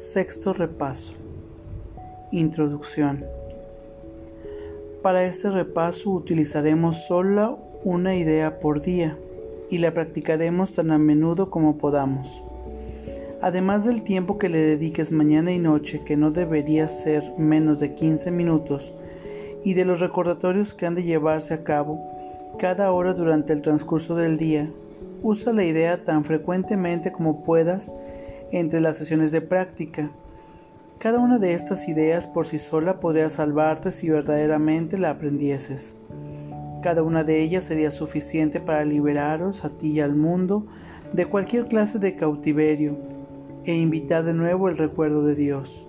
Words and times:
Sexto 0.00 0.54
repaso. 0.54 1.12
Introducción. 2.32 3.22
Para 5.02 5.24
este 5.24 5.50
repaso 5.50 6.10
utilizaremos 6.10 7.06
solo 7.06 7.58
una 7.84 8.16
idea 8.16 8.60
por 8.60 8.80
día 8.80 9.18
y 9.68 9.76
la 9.76 9.92
practicaremos 9.92 10.72
tan 10.72 10.90
a 10.90 10.96
menudo 10.96 11.50
como 11.50 11.76
podamos. 11.76 12.42
Además 13.42 13.84
del 13.84 14.02
tiempo 14.02 14.38
que 14.38 14.48
le 14.48 14.60
dediques 14.60 15.12
mañana 15.12 15.52
y 15.52 15.58
noche, 15.58 16.00
que 16.02 16.16
no 16.16 16.30
debería 16.30 16.88
ser 16.88 17.34
menos 17.36 17.78
de 17.78 17.94
15 17.94 18.30
minutos, 18.30 18.94
y 19.64 19.74
de 19.74 19.84
los 19.84 20.00
recordatorios 20.00 20.72
que 20.72 20.86
han 20.86 20.94
de 20.94 21.02
llevarse 21.02 21.52
a 21.52 21.62
cabo 21.62 22.00
cada 22.58 22.90
hora 22.90 23.12
durante 23.12 23.52
el 23.52 23.60
transcurso 23.60 24.16
del 24.16 24.38
día, 24.38 24.70
usa 25.22 25.52
la 25.52 25.64
idea 25.64 26.02
tan 26.04 26.24
frecuentemente 26.24 27.12
como 27.12 27.44
puedas 27.44 27.92
entre 28.52 28.80
las 28.80 28.96
sesiones 28.96 29.32
de 29.32 29.40
práctica. 29.40 30.10
Cada 30.98 31.18
una 31.18 31.38
de 31.38 31.54
estas 31.54 31.88
ideas 31.88 32.26
por 32.26 32.46
sí 32.46 32.58
sola 32.58 33.00
podría 33.00 33.30
salvarte 33.30 33.92
si 33.92 34.10
verdaderamente 34.10 34.98
la 34.98 35.10
aprendieses. 35.10 35.96
Cada 36.82 37.02
una 37.02 37.24
de 37.24 37.42
ellas 37.42 37.64
sería 37.64 37.90
suficiente 37.90 38.60
para 38.60 38.84
liberaros 38.84 39.64
a 39.64 39.70
ti 39.70 39.92
y 39.92 40.00
al 40.00 40.14
mundo 40.14 40.66
de 41.12 41.26
cualquier 41.26 41.66
clase 41.66 41.98
de 41.98 42.16
cautiverio 42.16 42.96
e 43.64 43.74
invitar 43.74 44.24
de 44.24 44.32
nuevo 44.32 44.68
el 44.68 44.76
recuerdo 44.76 45.24
de 45.24 45.34
Dios. 45.34 45.86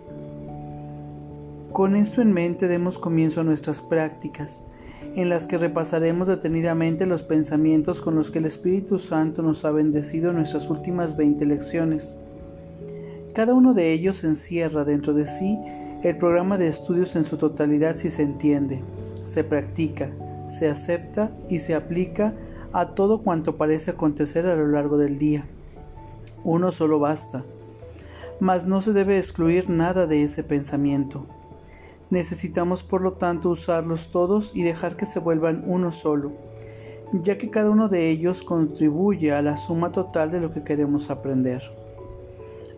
Con 1.71 1.95
esto 1.95 2.21
en 2.21 2.33
mente 2.33 2.67
demos 2.67 2.99
comienzo 2.99 3.41
a 3.41 3.43
nuestras 3.45 3.81
prácticas, 3.81 4.63
en 5.15 5.29
las 5.29 5.47
que 5.47 5.57
repasaremos 5.57 6.27
detenidamente 6.27 7.05
los 7.05 7.23
pensamientos 7.23 8.01
con 8.01 8.15
los 8.15 8.29
que 8.29 8.39
el 8.39 8.45
Espíritu 8.45 8.99
Santo 8.99 9.41
nos 9.41 9.63
ha 9.63 9.71
bendecido 9.71 10.31
en 10.31 10.37
nuestras 10.37 10.69
últimas 10.69 11.15
20 11.15 11.45
lecciones. 11.45 12.17
Cada 13.33 13.53
uno 13.53 13.73
de 13.73 13.93
ellos 13.93 14.25
encierra 14.25 14.83
dentro 14.83 15.13
de 15.13 15.25
sí 15.25 15.57
el 16.03 16.17
programa 16.17 16.57
de 16.57 16.67
estudios 16.67 17.15
en 17.15 17.23
su 17.23 17.37
totalidad 17.37 17.95
si 17.95 18.09
se 18.09 18.23
entiende, 18.23 18.81
se 19.23 19.45
practica, 19.45 20.09
se 20.49 20.67
acepta 20.67 21.31
y 21.49 21.59
se 21.59 21.73
aplica 21.73 22.33
a 22.73 22.87
todo 22.87 23.21
cuanto 23.21 23.55
parece 23.55 23.91
acontecer 23.91 24.45
a 24.47 24.55
lo 24.55 24.67
largo 24.67 24.97
del 24.97 25.17
día. 25.17 25.45
Uno 26.43 26.73
solo 26.73 26.99
basta, 26.99 27.45
mas 28.41 28.65
no 28.65 28.81
se 28.81 28.91
debe 28.91 29.17
excluir 29.17 29.69
nada 29.69 30.07
de 30.07 30.23
ese 30.23 30.43
pensamiento. 30.43 31.25
Necesitamos 32.09 32.83
por 32.83 33.01
lo 33.01 33.13
tanto 33.13 33.49
usarlos 33.49 34.11
todos 34.11 34.51
y 34.53 34.63
dejar 34.63 34.97
que 34.97 35.05
se 35.05 35.19
vuelvan 35.19 35.63
uno 35.67 35.93
solo, 35.93 36.33
ya 37.13 37.37
que 37.37 37.49
cada 37.49 37.69
uno 37.69 37.87
de 37.87 38.09
ellos 38.09 38.43
contribuye 38.43 39.31
a 39.31 39.41
la 39.41 39.55
suma 39.55 39.93
total 39.93 40.31
de 40.31 40.41
lo 40.41 40.51
que 40.51 40.63
queremos 40.63 41.09
aprender. 41.09 41.80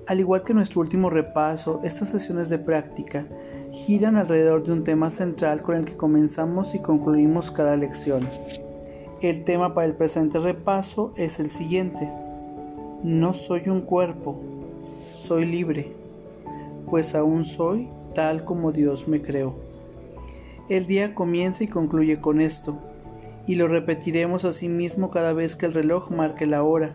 Al 0.06 0.20
igual 0.20 0.44
que 0.44 0.54
nuestro 0.54 0.82
último 0.82 1.10
repaso, 1.10 1.80
estas 1.84 2.10
sesiones 2.10 2.50
de 2.50 2.60
práctica 2.60 3.26
giran 3.72 4.18
alrededor 4.18 4.64
de 4.64 4.74
un 4.74 4.84
tema 4.84 5.10
central 5.10 5.62
con 5.62 5.78
el 5.78 5.86
que 5.86 5.96
comenzamos 5.96 6.76
y 6.76 6.80
concluimos 6.80 7.52
cada 7.52 7.78
lección. 7.78 8.28
El 9.22 9.46
tema 9.46 9.74
para 9.74 9.88
el 9.88 9.96
presente 9.96 10.40
repaso 10.40 11.14
es 11.16 11.40
el 11.40 11.50
siguiente. 11.50 12.12
No 13.02 13.34
soy 13.34 13.70
un 13.70 13.80
cuerpo, 13.80 14.42
soy 15.14 15.46
libre, 15.46 15.94
pues 16.90 17.16
aún 17.16 17.46
soy 17.46 17.88
tal 18.14 18.44
como 18.44 18.74
Dios 18.74 19.08
me 19.08 19.22
creó. 19.22 19.56
El 20.68 20.86
día 20.86 21.16
comienza 21.16 21.64
y 21.64 21.68
concluye 21.68 22.20
con 22.20 22.42
esto, 22.42 22.78
y 23.48 23.56
lo 23.56 23.70
repetiremos 23.70 24.44
a 24.44 24.52
sí 24.52 24.68
mismo 24.68 25.12
cada 25.12 25.32
vez 25.32 25.56
que 25.56 25.66
el 25.66 25.74
reloj 25.74 26.12
marque 26.12 26.46
la 26.46 26.62
hora, 26.62 26.94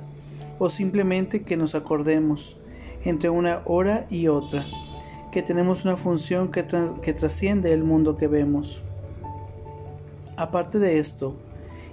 o 0.58 0.68
simplemente 0.68 1.42
que 1.42 1.56
nos 1.56 1.74
acordemos 1.74 2.58
entre 3.04 3.30
una 3.30 3.62
hora 3.64 4.06
y 4.10 4.28
otra, 4.28 4.66
que 5.30 5.42
tenemos 5.42 5.84
una 5.84 5.96
función 5.96 6.50
que, 6.50 6.62
trasciende 6.62 7.72
el 7.72 7.84
mundo 7.84 8.16
que 8.16 8.26
vemos. 8.26 8.82
Aparte 10.36 10.78
de 10.78 10.98
esto, 10.98 11.34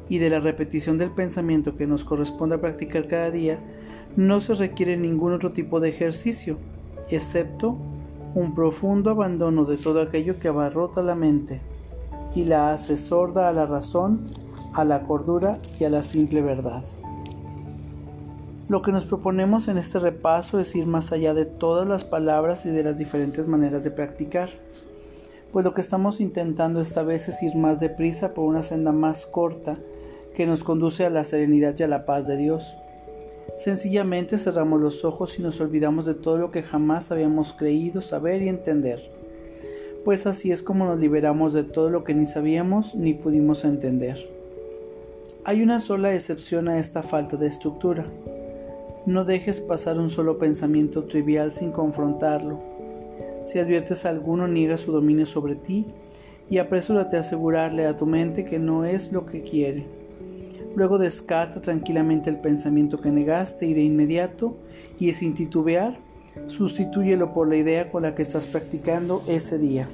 y 0.08 0.20
de 0.20 0.30
la 0.30 0.40
repetición 0.40 0.98
del 0.98 1.12
pensamiento 1.12 1.76
que 1.76 1.88
nos 1.88 2.04
corresponde 2.04 2.58
practicar 2.58 3.08
cada 3.08 3.32
día, 3.32 3.60
no 4.16 4.40
se 4.40 4.54
requiere 4.54 4.98
ningún 4.98 5.34
otro 5.34 5.52
tipo 5.52 5.80
de 5.80 5.90
ejercicio, 5.90 6.58
excepto 7.10 7.78
un 8.36 8.54
profundo 8.54 9.10
abandono 9.10 9.66
de 9.66 9.78
todo 9.78 10.02
aquello 10.02 10.40
que 10.40 10.48
abarrota 10.48 11.02
la 11.02 11.16
mente 11.16 11.62
y 12.36 12.44
la 12.44 12.72
hace 12.72 12.98
sorda 12.98 13.50
a 13.50 13.54
la 13.54 13.66
razón, 13.66 14.22
a 14.74 14.84
la 14.84 15.04
cordura 15.04 15.60
y 15.80 15.86
a 15.86 15.90
la 15.90 16.04
simple 16.04 16.42
verdad. 16.42 16.84
Lo 18.68 18.82
que 18.82 18.92
nos 18.92 19.06
proponemos 19.06 19.68
en 19.68 19.78
este 19.78 20.00
repaso 20.00 20.60
es 20.60 20.76
ir 20.76 20.88
más 20.88 21.12
allá 21.12 21.36
de 21.36 21.46
todas 21.46 21.88
las 21.88 22.04
palabras 22.04 22.66
y 22.66 22.72
de 22.72 22.82
las 22.82 22.98
diferentes 22.98 23.48
maneras 23.48 23.84
de 23.84 23.92
practicar, 23.92 24.50
pues 25.52 25.64
lo 25.64 25.76
que 25.76 25.82
estamos 25.82 26.20
intentando 26.20 26.82
esta 26.82 27.04
vez 27.04 27.30
es 27.30 27.44
ir 27.44 27.56
más 27.56 27.80
deprisa 27.80 28.34
por 28.34 28.46
una 28.46 28.64
senda 28.64 28.92
más 28.92 29.28
corta 29.28 29.78
que 30.36 30.48
nos 30.48 30.64
conduce 30.64 31.06
a 31.06 31.12
la 31.12 31.26
serenidad 31.26 31.76
y 31.78 31.84
a 31.84 31.88
la 31.88 32.08
paz 32.08 32.26
de 32.26 32.38
Dios. 32.38 32.76
Sencillamente 33.56 34.40
cerramos 34.40 34.82
los 34.82 35.06
ojos 35.06 35.38
y 35.38 35.44
nos 35.44 35.62
olvidamos 35.62 36.08
de 36.08 36.16
todo 36.16 36.40
lo 36.40 36.50
que 36.50 36.64
jamás 36.64 37.12
habíamos 37.12 37.54
creído 37.54 38.02
saber 38.02 38.42
y 38.42 38.50
entender, 38.50 39.12
pues 40.04 40.26
así 40.26 40.52
es 40.52 40.64
como 40.64 40.86
nos 40.86 41.00
liberamos 41.00 41.54
de 41.54 41.64
todo 41.64 41.92
lo 41.92 42.04
que 42.04 42.16
ni 42.16 42.26
sabíamos 42.26 42.96
ni 42.96 43.14
pudimos 43.14 43.64
entender. 43.64 44.28
Hay 45.44 45.62
una 45.62 45.80
sola 45.80 46.16
excepción 46.16 46.68
a 46.68 46.80
esta 46.80 47.04
falta 47.04 47.38
de 47.38 47.46
estructura, 47.46 48.08
no 49.06 49.24
dejes 49.24 49.62
pasar 49.62 50.00
un 50.00 50.10
solo 50.10 50.40
pensamiento 50.40 51.04
trivial 51.04 51.52
sin 51.52 51.72
confrontarlo. 51.72 52.60
Si 53.44 53.60
adviertes 53.60 54.06
a 54.06 54.10
alguno, 54.10 54.48
niega 54.48 54.78
su 54.78 54.92
dominio 54.92 55.26
sobre 55.26 55.56
ti 55.56 55.86
y 56.50 56.58
apresúrate 56.58 57.18
a 57.18 57.20
asegurarle 57.20 57.86
a 57.86 57.98
tu 57.98 58.06
mente 58.06 58.46
que 58.46 58.58
no 58.58 58.86
es 58.86 59.12
lo 59.12 59.26
que 59.26 59.42
quiere. 59.42 59.86
Luego 60.76 60.98
descarta 60.98 61.62
tranquilamente 61.62 62.30
el 62.30 62.40
pensamiento 62.40 63.00
que 63.00 63.12
negaste 63.12 63.66
y 63.66 63.74
de 63.74 63.82
inmediato, 63.82 64.58
y 65.00 65.14
sin 65.14 65.34
titubear, 65.34 65.98
sustitúyelo 66.48 67.34
por 67.34 67.48
la 67.48 67.58
idea 67.58 67.92
con 67.92 68.04
la 68.04 68.14
que 68.14 68.24
estás 68.24 68.46
practicando 68.46 69.22
ese 69.28 69.58
día. 69.58 69.88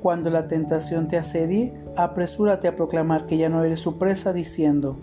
Cuando 0.00 0.30
la 0.30 0.48
tentación 0.48 1.08
te 1.08 1.16
asedie, 1.16 1.72
apresúrate 1.96 2.68
a 2.68 2.76
proclamar 2.76 3.26
que 3.26 3.36
ya 3.36 3.48
no 3.48 3.64
eres 3.64 3.80
su 3.80 3.98
presa 3.98 4.32
diciendo, 4.32 4.96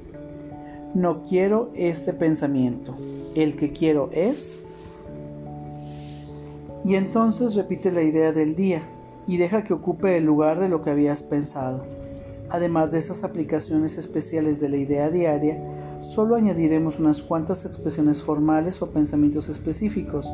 no 0.95 1.23
quiero 1.23 1.69
este 1.75 2.13
pensamiento. 2.13 2.95
El 3.35 3.57
que 3.57 3.73
quiero 3.73 4.09
es... 4.13 4.59
Y 6.85 6.95
entonces 6.95 7.55
repite 7.55 7.91
la 7.91 8.01
idea 8.01 8.31
del 8.31 8.55
día 8.55 8.83
y 9.27 9.37
deja 9.37 9.63
que 9.63 9.73
ocupe 9.73 10.17
el 10.17 10.23
lugar 10.23 10.59
de 10.59 10.69
lo 10.69 10.81
que 10.81 10.91
habías 10.91 11.23
pensado. 11.23 11.83
Además 12.49 12.91
de 12.91 12.99
estas 12.99 13.23
aplicaciones 13.23 13.97
especiales 13.97 14.61
de 14.61 14.69
la 14.69 14.77
idea 14.77 15.09
diaria, 15.09 15.59
solo 15.99 16.35
añadiremos 16.35 16.99
unas 16.99 17.23
cuantas 17.23 17.65
expresiones 17.65 18.21
formales 18.21 18.81
o 18.81 18.91
pensamientos 18.91 19.49
específicos 19.49 20.31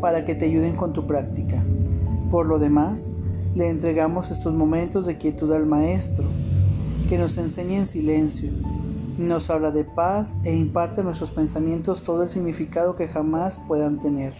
para 0.00 0.24
que 0.24 0.34
te 0.34 0.46
ayuden 0.46 0.74
con 0.74 0.92
tu 0.92 1.06
práctica. 1.06 1.62
Por 2.30 2.46
lo 2.46 2.58
demás, 2.58 3.10
le 3.54 3.70
entregamos 3.70 4.32
estos 4.32 4.52
momentos 4.52 5.06
de 5.06 5.16
quietud 5.16 5.52
al 5.52 5.66
Maestro, 5.66 6.24
que 7.08 7.18
nos 7.18 7.38
enseñe 7.38 7.76
en 7.76 7.86
silencio 7.86 8.50
nos 9.18 9.50
habla 9.50 9.72
de 9.72 9.84
paz 9.84 10.38
e 10.44 10.54
imparte 10.54 11.00
a 11.00 11.04
nuestros 11.04 11.32
pensamientos 11.32 12.04
todo 12.04 12.22
el 12.22 12.28
significado 12.28 12.94
que 12.94 13.08
jamás 13.08 13.60
puedan 13.66 13.98
tener. 13.98 14.32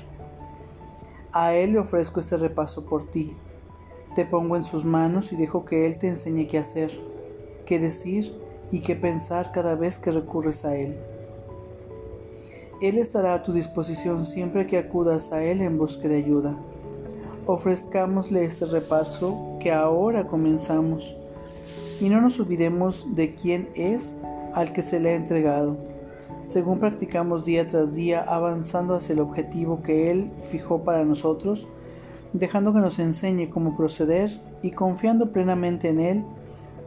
A 1.32 1.52
Él 1.54 1.72
le 1.72 1.80
ofrezco 1.80 2.20
este 2.20 2.36
repaso 2.36 2.86
por 2.86 3.10
ti. 3.10 3.34
Te 4.14 4.24
pongo 4.24 4.56
en 4.56 4.64
sus 4.64 4.84
manos 4.84 5.32
y 5.32 5.36
dejo 5.36 5.64
que 5.64 5.84
Él 5.84 5.98
te 5.98 6.08
enseñe 6.08 6.46
qué 6.46 6.58
hacer, 6.58 6.92
qué 7.66 7.80
decir 7.80 8.32
y 8.70 8.80
qué 8.80 8.94
pensar 8.94 9.50
cada 9.50 9.74
vez 9.74 9.98
que 9.98 10.12
recurres 10.12 10.64
a 10.64 10.76
Él. 10.76 10.96
Él 12.80 12.98
estará 12.98 13.34
a 13.34 13.42
tu 13.42 13.52
disposición 13.52 14.24
siempre 14.24 14.68
que 14.68 14.78
acudas 14.78 15.32
a 15.32 15.42
Él 15.42 15.60
en 15.60 15.76
busca 15.76 16.06
de 16.06 16.16
ayuda. 16.16 16.56
Ofrezcámosle 17.46 18.44
este 18.44 18.66
repaso 18.66 19.56
que 19.58 19.72
ahora 19.72 20.28
comenzamos 20.28 21.16
y 22.00 22.08
no 22.08 22.20
nos 22.20 22.38
olvidemos 22.38 23.06
de 23.16 23.34
quién 23.34 23.70
es 23.74 24.14
al 24.58 24.72
que 24.72 24.82
se 24.82 24.98
le 24.98 25.10
ha 25.10 25.14
entregado, 25.14 25.76
según 26.42 26.80
practicamos 26.80 27.44
día 27.44 27.68
tras 27.68 27.94
día 27.94 28.24
avanzando 28.26 28.96
hacia 28.96 29.12
el 29.12 29.20
objetivo 29.20 29.82
que 29.84 30.10
Él 30.10 30.32
fijó 30.50 30.82
para 30.82 31.04
nosotros, 31.04 31.68
dejando 32.32 32.72
que 32.72 32.80
nos 32.80 32.98
enseñe 32.98 33.50
cómo 33.50 33.76
proceder 33.76 34.40
y 34.60 34.72
confiando 34.72 35.30
plenamente 35.30 35.90
en 35.90 36.00
Él 36.00 36.24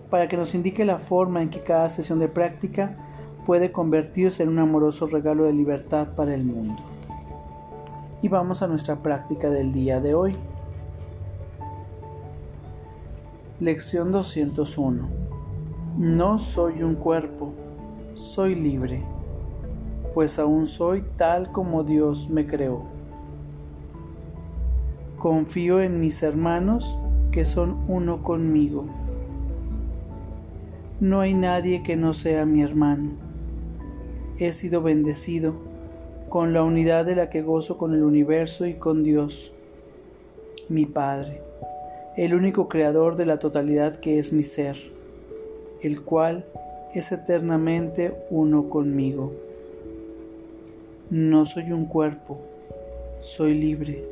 para 0.09 0.27
que 0.27 0.35
nos 0.35 0.53
indique 0.53 0.83
la 0.83 0.99
forma 0.99 1.41
en 1.41 1.49
que 1.49 1.61
cada 1.61 1.89
sesión 1.89 2.19
de 2.19 2.27
práctica 2.27 2.97
puede 3.45 3.71
convertirse 3.71 4.43
en 4.43 4.49
un 4.49 4.59
amoroso 4.59 5.07
regalo 5.07 5.45
de 5.45 5.53
libertad 5.53 6.09
para 6.13 6.35
el 6.35 6.43
mundo. 6.43 6.75
Y 8.21 8.27
vamos 8.27 8.61
a 8.61 8.67
nuestra 8.67 8.97
práctica 8.97 9.49
del 9.49 9.71
día 9.71 10.01
de 10.01 10.13
hoy. 10.13 10.35
Lección 13.61 14.11
201 14.11 15.21
no 15.97 16.39
soy 16.39 16.83
un 16.83 16.95
cuerpo, 16.95 17.53
soy 18.13 18.55
libre, 18.55 19.03
pues 20.13 20.39
aún 20.39 20.67
soy 20.67 21.03
tal 21.17 21.51
como 21.51 21.83
Dios 21.83 22.29
me 22.29 22.45
creó. 22.45 22.83
Confío 25.17 25.81
en 25.81 25.99
mis 25.99 26.23
hermanos 26.23 26.97
que 27.31 27.45
son 27.45 27.77
uno 27.87 28.23
conmigo. 28.23 28.85
No 30.99 31.21
hay 31.21 31.33
nadie 31.33 31.83
que 31.83 31.95
no 31.95 32.13
sea 32.13 32.45
mi 32.45 32.61
hermano. 32.61 33.11
He 34.37 34.51
sido 34.51 34.81
bendecido 34.81 35.53
con 36.29 36.53
la 36.53 36.63
unidad 36.63 37.05
de 37.05 37.15
la 37.15 37.29
que 37.29 37.41
gozo 37.41 37.77
con 37.77 37.93
el 37.93 38.03
universo 38.03 38.65
y 38.65 38.75
con 38.75 39.03
Dios, 39.03 39.53
mi 40.69 40.85
Padre, 40.85 41.41
el 42.17 42.33
único 42.33 42.67
creador 42.67 43.15
de 43.15 43.25
la 43.25 43.39
totalidad 43.39 43.99
que 43.99 44.17
es 44.17 44.31
mi 44.31 44.43
ser, 44.43 44.77
el 45.81 46.01
cual 46.01 46.45
es 46.93 47.11
eternamente 47.11 48.13
uno 48.29 48.69
conmigo. 48.69 49.31
No 51.09 51.45
soy 51.45 51.71
un 51.71 51.85
cuerpo, 51.85 52.39
soy 53.19 53.53
libre, 53.53 54.03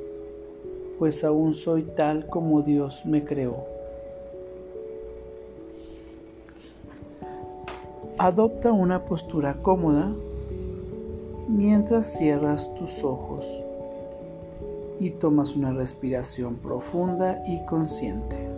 pues 0.98 1.24
aún 1.24 1.54
soy 1.54 1.84
tal 1.84 2.28
como 2.28 2.62
Dios 2.62 3.06
me 3.06 3.24
creó. 3.24 3.66
Adopta 8.18 8.74
una 8.74 9.06
postura 9.06 9.56
cómoda 9.62 10.12
mientras 11.48 12.18
cierras 12.18 12.74
tus 12.76 13.04
ojos 13.04 13.46
y 15.00 15.12
tomas 15.12 15.56
una 15.56 15.72
respiración 15.72 16.56
profunda 16.58 17.42
y 17.48 17.66
consciente. 17.66 18.49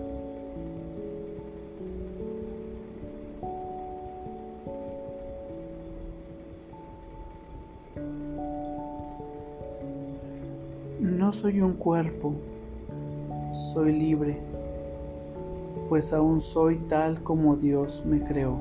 Soy 11.41 11.59
un 11.59 11.73
cuerpo, 11.73 12.35
soy 13.73 13.93
libre, 13.93 14.37
pues 15.89 16.13
aún 16.13 16.39
soy 16.39 16.75
tal 16.87 17.23
como 17.23 17.55
Dios 17.55 18.03
me 18.05 18.23
creó. 18.23 18.57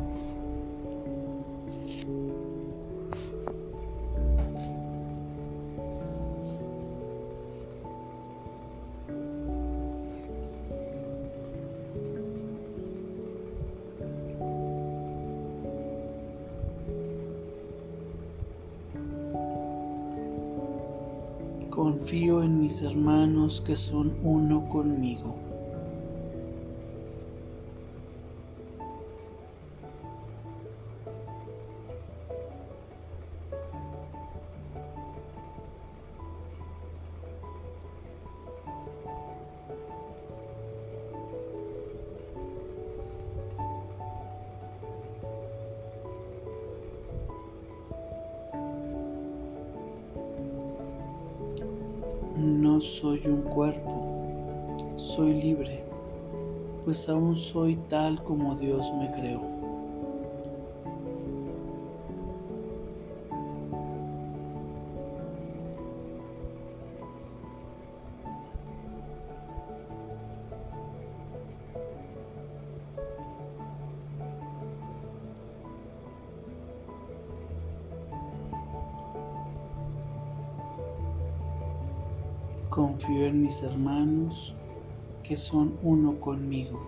Confío 21.82 22.42
en 22.42 22.60
mis 22.60 22.82
hermanos 22.82 23.62
que 23.62 23.74
son 23.74 24.18
uno 24.22 24.68
conmigo. 24.68 25.34
Soy 52.80 53.20
un 53.26 53.42
cuerpo, 53.42 54.94
soy 54.96 55.34
libre, 55.34 55.84
pues 56.84 57.06
aún 57.10 57.36
soy 57.36 57.76
tal 57.90 58.22
como 58.24 58.54
Dios 58.54 58.90
me 58.98 59.10
creó. 59.12 59.49
Que 85.22 85.36
son 85.36 85.78
uno 85.82 86.20
conmigo. 86.20 86.80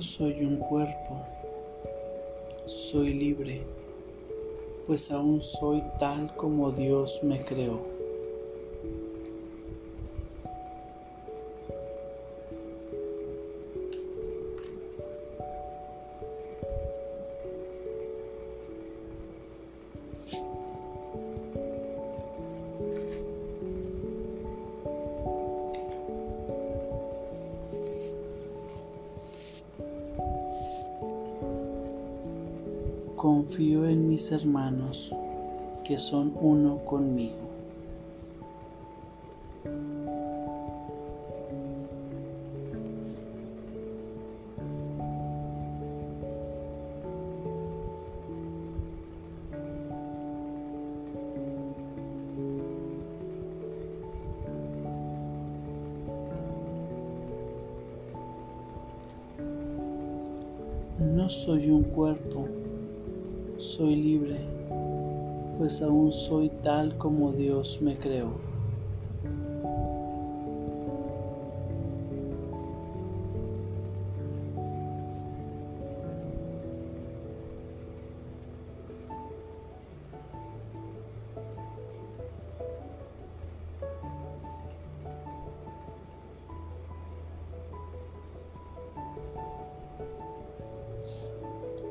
Soy 0.00 0.44
un 0.44 0.58
cuerpo, 0.58 1.22
soy 2.66 3.14
libre, 3.14 3.62
pues 4.86 5.10
aún 5.10 5.40
soy 5.40 5.82
tal 5.98 6.34
como 6.36 6.70
Dios 6.70 7.20
me 7.22 7.40
creó. 7.40 7.95
Confío 33.48 33.86
en 33.86 34.08
mis 34.08 34.32
hermanos 34.32 35.12
que 35.84 35.98
son 35.98 36.32
uno 36.40 36.78
conmigo. 36.84 37.36
No 60.98 61.28
soy 61.28 61.70
un 61.70 61.84
cuerpo 61.84 62.48
soy 63.66 63.96
libre, 63.96 64.36
pues 65.58 65.82
aún 65.82 66.12
soy 66.12 66.50
tal 66.62 66.96
como 66.96 67.32
Dios 67.32 67.80
me 67.82 67.96
creó. 67.96 68.45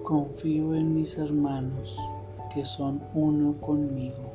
Confío 0.05 0.75
en 0.75 0.93
mis 0.93 1.17
hermanos 1.17 1.97
que 2.53 2.63
son 2.63 3.01
uno 3.15 3.55
conmigo. 3.59 4.31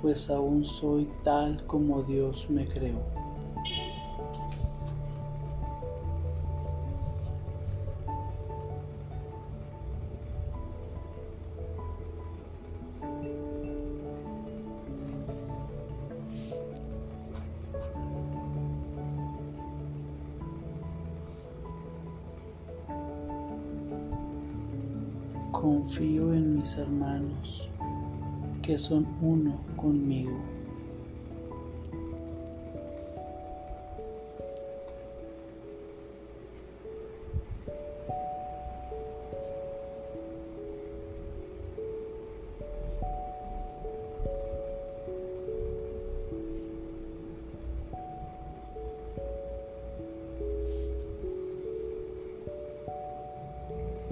Pues 0.00 0.30
aún 0.30 0.64
soy 0.64 1.08
tal 1.22 1.64
como 1.66 2.02
Dios 2.02 2.48
me 2.48 2.66
creó. 2.66 3.00
Confío 25.52 26.32
en 26.32 26.56
mis 26.56 26.78
hermanos 26.78 27.69
que 28.62 28.78
son 28.78 29.06
uno 29.20 29.60
conmigo. 29.76 30.38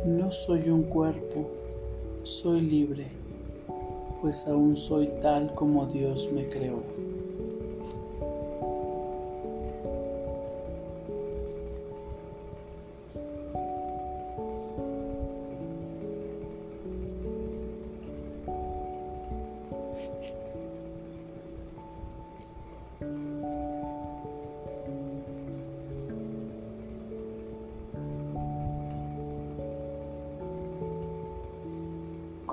No 0.05 0.31
soy 0.31 0.71
un 0.71 0.85
cuerpo, 0.85 1.51
soy 2.23 2.61
libre, 2.63 3.09
pues 4.21 4.47
aún 4.47 4.77
soy 4.77 5.09
tal 5.23 5.55
como 5.55 5.87
Dios 5.87 6.31
me 6.33 6.49
creó. 6.49 6.83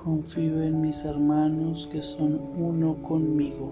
Confío 0.06 0.62
en 0.62 0.82
mis 0.82 1.04
hermanos 1.04 1.90
que 1.92 2.04
son 2.04 2.40
uno 2.58 2.94
conmigo. 3.02 3.72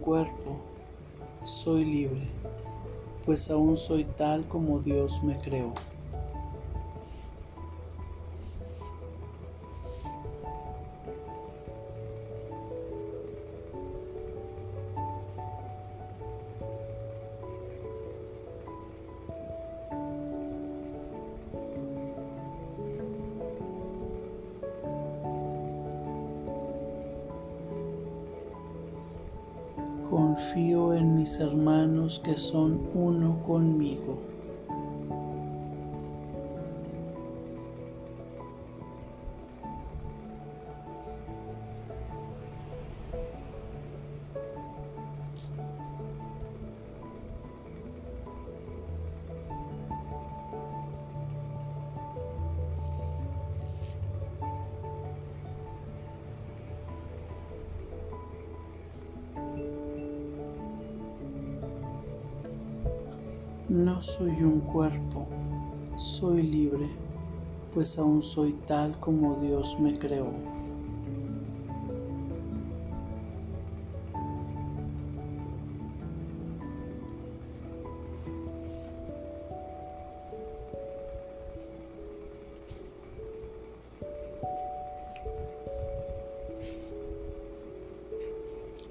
Cuerpo, 0.00 0.58
soy 1.44 1.84
libre, 1.84 2.28
pues 3.24 3.50
aún 3.50 3.76
soy 3.76 4.04
tal 4.04 4.46
como 4.48 4.80
Dios 4.80 5.22
me 5.22 5.38
creó. 5.38 5.72
No 63.70 64.02
soy 64.02 64.42
un 64.42 64.58
cuerpo, 64.62 65.28
soy 65.96 66.42
libre, 66.42 66.88
pues 67.72 67.96
aún 68.00 68.20
soy 68.20 68.54
tal 68.66 68.98
como 68.98 69.36
Dios 69.36 69.78
me 69.78 69.96
creó. 69.96 70.26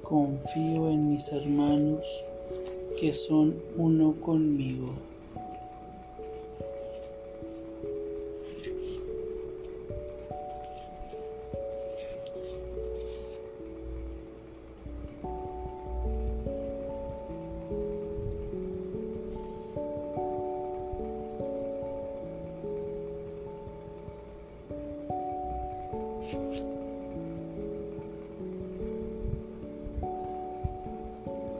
Confío 0.03 0.89
en 0.89 1.09
mis 1.09 1.29
hermanos 1.33 2.05
que 2.99 3.13
son 3.13 3.55
uno 3.77 4.13
conmigo. 4.19 5.08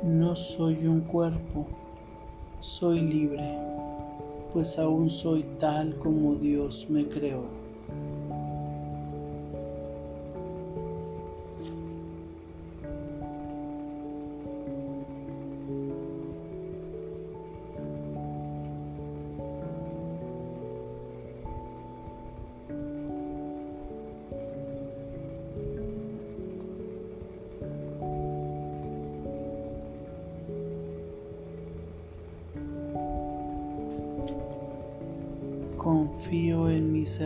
No 0.03 0.33
soy 0.33 0.87
un 0.87 1.01
cuerpo, 1.01 1.67
soy 2.61 3.01
libre, 3.01 3.43
pues 4.53 4.79
aún 4.79 5.09
soy 5.09 5.43
tal 5.59 5.93
como 5.97 6.35
Dios 6.35 6.87
me 6.89 7.05
creó. 7.05 7.43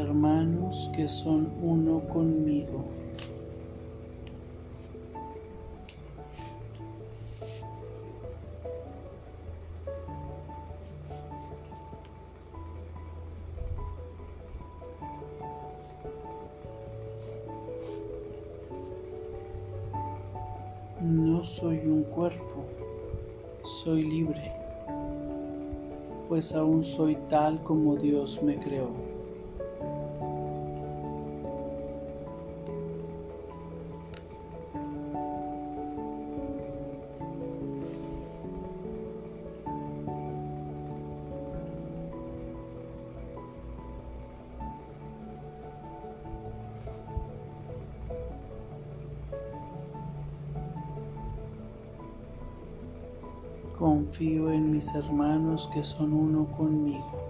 Hermanos 0.04 0.90
que 0.96 1.08
son 1.08 1.50
uno 1.62 2.02
conmigo. 2.10 2.84
No 21.02 21.44
soy 21.44 21.80
un 21.86 22.04
cuerpo, 22.04 22.66
soy 23.64 24.04
libre, 24.04 24.52
pues 26.30 26.54
aún 26.54 26.84
soy 26.84 27.16
tal 27.30 27.62
como 27.64 27.96
Dios 27.96 28.42
me 28.42 28.58
creó. 28.58 29.23
Confío 53.84 54.50
en 54.50 54.72
mis 54.72 54.96
hermanos 54.96 55.70
que 55.74 55.84
son 55.84 56.14
uno 56.14 56.50
conmigo. 56.56 57.23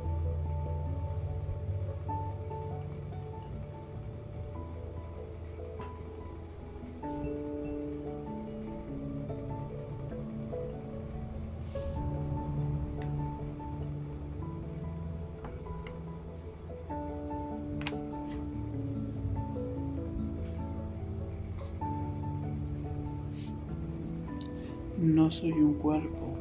No 25.04 25.30
soy 25.30 25.52
un 25.52 25.74
cuerpo, 25.80 26.38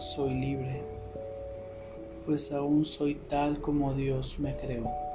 soy 0.00 0.34
libre, 0.34 0.82
pues 2.26 2.50
aún 2.50 2.84
soy 2.84 3.14
tal 3.14 3.60
como 3.60 3.94
Dios 3.94 4.40
me 4.40 4.56
creó. 4.56 5.07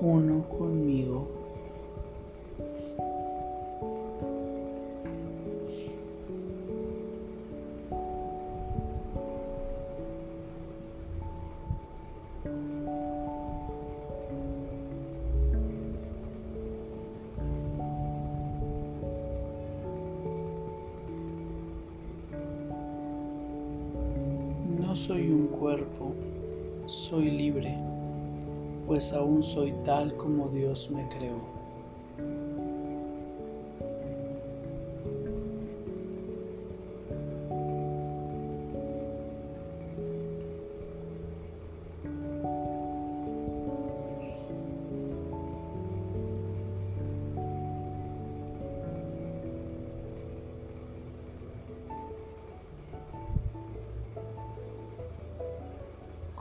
Uno 0.00 0.44
conmigo. 0.48 1.43
Soy 29.44 29.72
tal 29.84 30.14
como 30.16 30.48
Dios 30.48 30.90
me 30.90 31.06
creó. 31.08 31.63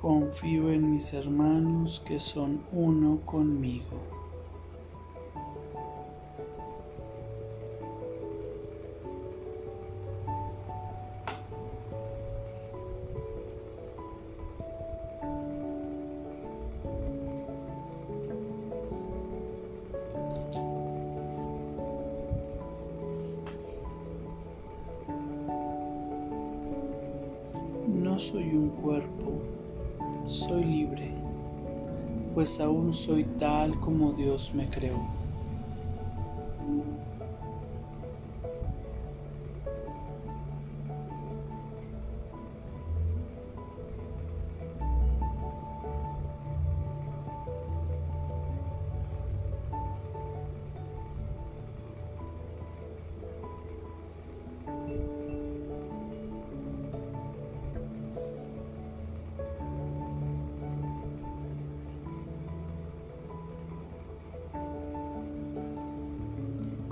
Confío 0.04 0.70
en 0.70 0.92
mis 0.92 1.14
hermanos 1.14 2.04
que 2.06 2.20
son 2.20 2.60
uno 2.74 3.22
conmigo. 3.26 4.02
No 27.88 28.20
soy 28.20 28.54
un 28.54 28.68
cuerpo 28.82 29.63
soy 30.26 30.64
libre, 30.64 31.12
pues 32.34 32.60
aún 32.60 32.94
soy 32.94 33.24
tal 33.40 33.80
como 33.80 34.14
Dios 34.14 34.54
me 34.54 34.70
creó. 34.70 35.23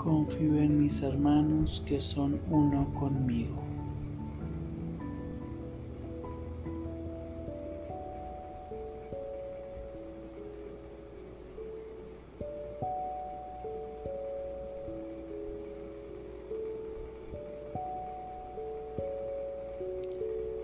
Confío 0.03 0.55
en 0.55 0.79
mis 0.81 1.03
hermanos 1.03 1.83
que 1.85 2.01
son 2.01 2.41
uno 2.49 2.91
conmigo. 2.99 3.55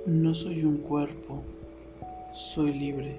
No 0.08 0.34
soy 0.34 0.64
un 0.64 0.78
cuerpo, 0.78 1.44
soy 2.34 2.74
libre, 2.74 3.18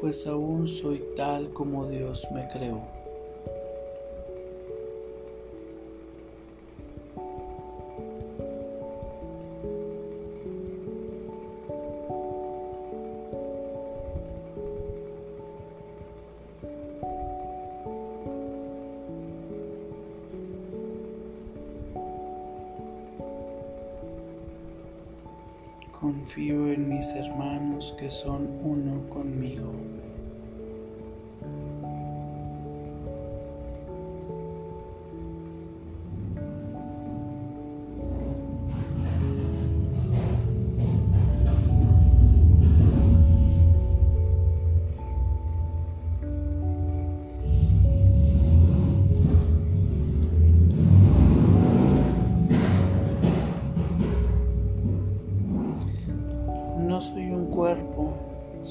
pues 0.00 0.26
aún 0.26 0.66
soy 0.66 1.04
tal 1.14 1.52
como 1.52 1.86
Dios 1.86 2.26
me 2.32 2.48
creó. 2.48 2.93
Confío 26.04 26.70
en 26.70 26.90
mis 26.90 27.14
hermanos 27.14 27.96
que 27.98 28.10
son 28.10 28.60
uno 28.62 29.08
conmigo. 29.08 29.72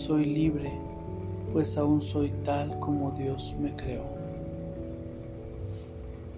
Soy 0.04 0.26
libre, 0.26 0.70
pues 1.54 1.78
aún 1.78 2.02
soy 2.02 2.34
tal 2.44 2.78
como 2.82 3.12
Dios 3.12 3.56
me 3.62 3.74
creó. 3.74 4.04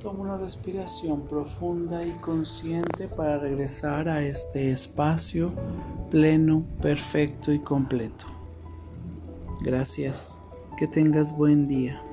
Toma 0.04 0.19
una 0.19 0.38
respiración 0.38 1.21
profunda 1.21 2.06
y 2.06 2.12
consciente 2.12 3.08
para 3.08 3.39
regresar 3.39 4.08
a 4.08 4.21
este 4.21 4.71
espacio 4.71 5.51
pleno, 6.12 6.63
perfecto 6.80 7.51
y 7.51 7.58
completo. 7.58 8.25
Gracias. 9.62 10.39
Que 10.78 10.88
tengas 10.88 11.36
buen 11.36 11.67
día. 11.67 12.05